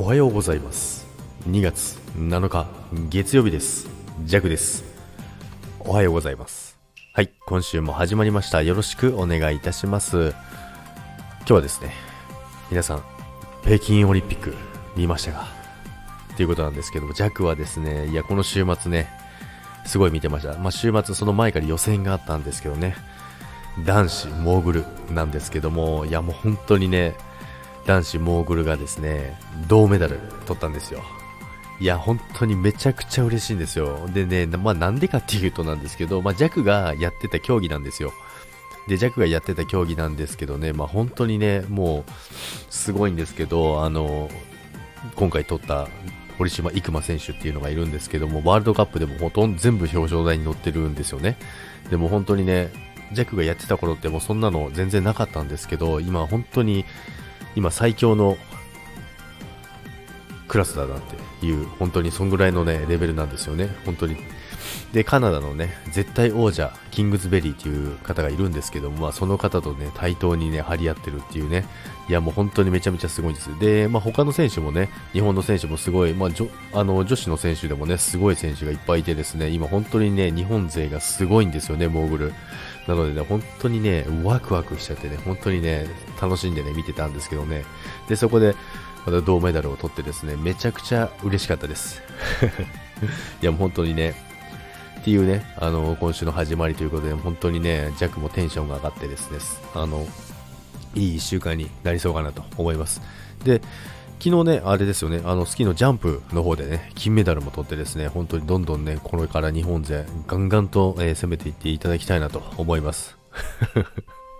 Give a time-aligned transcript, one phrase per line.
[0.00, 1.08] おはようございます。
[1.48, 2.68] 2月7日
[3.10, 3.88] 月曜日です。
[4.26, 4.84] ジャクです。
[5.80, 6.78] おはようございます。
[7.12, 8.62] はい今週も始まりました。
[8.62, 10.28] よろしくお願いいたします。
[11.40, 11.92] 今日はですね
[12.70, 13.02] 皆さん
[13.64, 14.54] 北京オリンピック
[14.94, 15.48] 見ましたか？
[16.32, 19.08] っていうことなんですけどもジャクはですねいやこの週末ね
[19.84, 20.56] すごい見てました。
[20.58, 22.94] まあ週末その前から予選があったんですけどね
[23.84, 27.16] 男子モーグルなんですけどもいやもう本当にね
[27.88, 31.02] 男子モーグルがですね、銅メダル取ったんですよ。
[31.80, 34.06] いや、本当にめちゃくちゃ嬉しいんですよ。
[34.12, 38.12] でね、まあなんでかっていうとなんですけど、まあジャクがやってた競技なんですよ。
[38.88, 42.12] で、ジャクがやってた競技なんですけどね、まあ本当にね、もう、
[42.68, 44.28] すごいんですけど、あの、
[45.14, 45.88] 今回取った
[46.36, 51.38] 堀島生馬選手っていうのがいるんですけども、ワールドカップでもほとんど全部表彰台に乗ってるんですよね。
[51.88, 52.70] でも本当にね、
[53.12, 56.84] ジャックがやってた頃ってもうそんなの全然なかったんですけど、今本当に
[57.58, 58.38] 今最強の
[60.48, 61.00] クラスだなっ
[61.40, 63.68] ていう、本当にそんぐらいのね、レベルなんですよね。
[63.84, 64.16] 本当に。
[64.92, 71.66] で、カナダのね、絶対王者、キングズベリーっていう方がいるんですけども、まあ、その方とね、対等にね、張り合ってるっていうね、
[72.08, 73.58] いや、もう本当にめちゃめちゃすごいんです。
[73.58, 76.30] で、まあ、他の選手もね、日本の選手もすごい、まあ、
[76.72, 82.32] あの、女子の選手でもね、すごい選手がいっぱいいてですね、今本当にね、日本勢がすごいんですよね、モーグル。
[82.86, 85.86] なのでね、本当にね、ワクワクしちゃってね、本当にね、
[86.20, 87.64] 楽しんでね、見てたんですけどね。
[88.08, 88.56] で、そこで、
[89.08, 92.02] また銅メダルを取ってですね、めちゃくちゃ嬉しかったです。
[93.40, 94.14] いや、もう本当にね、
[95.00, 99.38] っていうね、あの、今週の始まりということで、本当にね、ジャックもテンションが上がってですね、
[99.74, 100.06] あの、
[100.94, 103.00] いい1週間になりそうかなと思います。
[103.44, 103.62] で、
[104.22, 113.16] 昨日ね、あれですよね、あのスキーのジャンプの方でね、金メダルも取ってですね、本当にどんどんね、これから日本勢、ガンガンと、えー、攻めていっていただきたいなと思います。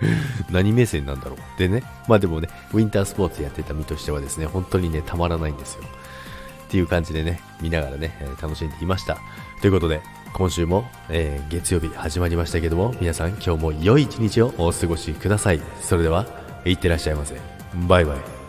[0.50, 1.58] 何目線なんだろう。
[1.58, 5.82] でね、まあでもね、ウィンタースポーツやってた身としてはですね、本当にね、たまらないんですよ。
[5.84, 9.18] っていう感じでね、見ながらね、楽しんでいました。
[9.60, 10.00] ということで、
[10.32, 15.60] 今週も、えー、月曜日始まりましたけども、皆さん今日も良い一日をお過ごしください。
[15.80, 16.26] それでは、
[16.64, 17.34] いってらっしゃいませ。
[17.88, 18.39] バイバイ。